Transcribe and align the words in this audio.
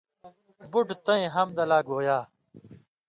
بُٹہ 0.71 0.95
تئیں 1.05 1.29
حمدہ 1.35 1.63
لہ 1.69 1.79
گویا 1.87 2.17